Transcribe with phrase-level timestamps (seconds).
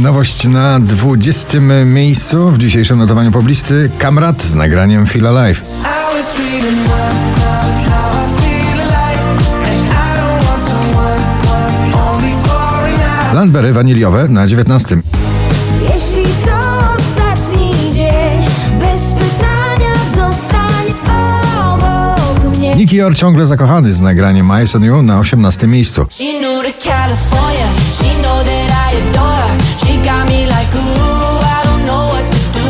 [0.00, 5.62] Nowość na 20 miejscu w dzisiejszym notowaniu poblisty Kamrat z nagraniem Feel Alive.
[13.34, 15.02] Landberry waniliowe na 19.
[15.82, 16.58] Jeśli to
[16.94, 18.40] ostatni dzień,
[18.80, 21.10] bez pytania zostań
[21.60, 22.76] obok mnie.
[22.76, 26.06] Nicky Yor ciągle zakochany z nagraniem Eyes on You na 18 miejscu.
[26.10, 29.61] She knew to California, she know that I adore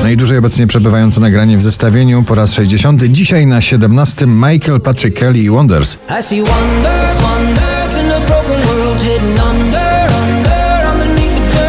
[0.03, 3.03] Najdłużej obecnie przebywające nagranie w zestawieniu po raz 60.
[3.03, 5.99] Dzisiaj na 17 Michael Patrick Kelly i Wonders.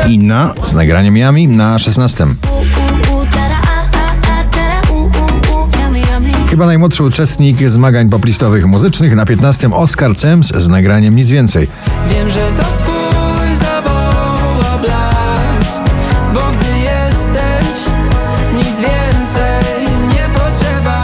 [0.10, 2.26] Inna z nagraniem Yami na 16.
[2.26, 6.48] U, u, tara, a, a, a, tara, u, u, u, yummy, yummy.
[6.50, 11.68] Chyba najmłodszy uczestnik zmagań poplistowych muzycznych na 15 Oscar Cems z nagraniem Nic Więcej.
[12.10, 12.93] Wiem, że to twój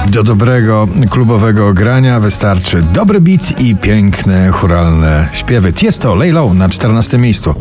[0.10, 5.74] Do dobrego klubowego grania wystarczy dobry beat i piękne churalne śpiewy.
[5.74, 7.56] Tiesto Lay Low na 14 miejscu.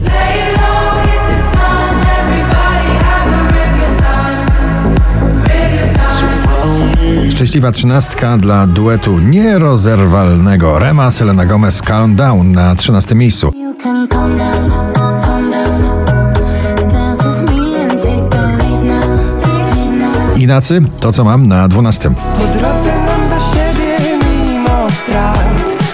[7.30, 13.52] Szczęśliwa trzynastka dla duetu nierozerwalnego Rema Selena Gomez Calm Down na 13 miejscu.
[13.56, 14.70] You can calm down,
[15.22, 15.87] calm down.
[20.38, 22.10] Ignacy, to co mam na 12.
[22.10, 25.48] Po drodze mam do siebie mimo strat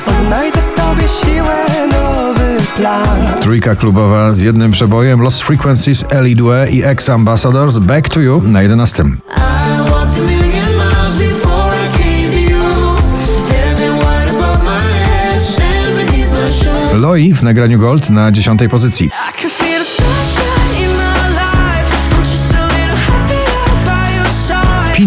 [0.06, 1.56] Odnajdę w tobie siłę,
[1.88, 8.08] nowy plan Trójka klubowa z jednym przebojem Lost Frequencies, Ellie Due i Ex Ambassadors Back
[8.08, 9.02] to You na 11.
[9.04, 9.10] I
[9.90, 12.62] walked a million miles before I came to you.
[13.48, 16.92] Heaven wide above my head, sand beneath my shoes.
[17.00, 19.10] Loi w nagraniu Gold na 10 pozycji.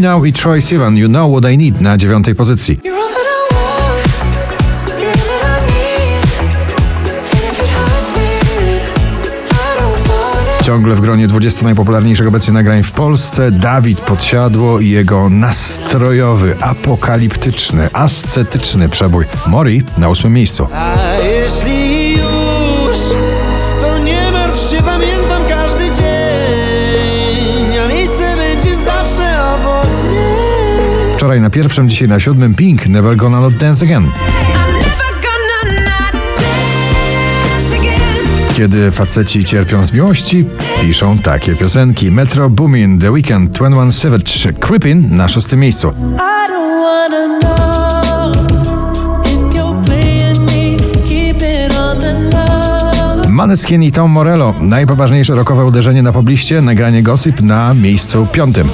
[0.08, 2.80] Pinał i Troy Sivan You Know What I Need na 9 pozycji.
[10.64, 17.90] Ciągle w gronie 20 najpopularniejszych obecnie nagrań w Polsce Dawid Podsiadło i jego nastrojowy, apokaliptyczny,
[17.94, 20.68] ascetyczny przebój Mori na 8 miejscu.
[20.74, 22.98] A jeśli już,
[23.82, 25.37] to nie martw się, pamiętam
[31.28, 34.12] Wczoraj na pierwszym, dzisiaj na siódmym Pink Never Gonna Not Dance Again.
[38.58, 40.46] Kiedy faceci cierpią z miłości,
[40.82, 42.12] piszą takie piosenki.
[42.12, 45.94] Metro Boomin, The Weeknd, 21 Savage, Creepin na szóstym miejscu.
[53.30, 54.54] Maneskin i Tom Morello.
[54.62, 58.70] Najpoważniejsze rockowe uderzenie na pobliście, nagranie Gossip na miejscu piątym.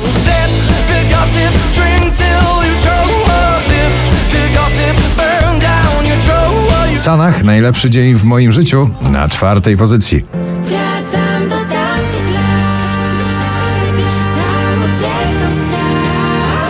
[7.03, 10.25] Sanach, najlepszy dzień w moim życiu na czwartej pozycji.
[10.61, 13.97] Wracam do tamtych lat,
[14.33, 16.69] tam uciekał strach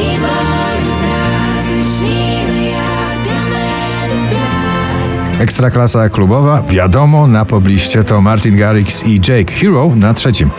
[0.00, 5.40] i wolno tak lśnimy jak diamentów blask.
[5.40, 10.50] Ekstraklasa klubowa, wiadomo, na pobliście to Martin Garrix i Jake Hero na trzecim.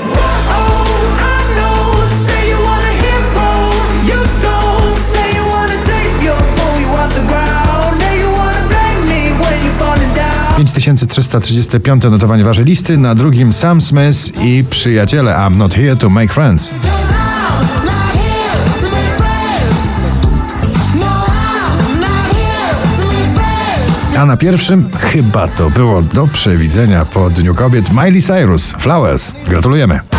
[10.65, 16.33] 5335 notowanie waszej listy, na drugim Sam Smith i przyjaciele I'm Not Here to Make
[16.33, 16.73] Friends.
[24.17, 29.33] A na pierwszym chyba to było do przewidzenia po Dniu Kobiet Miley Cyrus, Flowers.
[29.47, 30.18] Gratulujemy.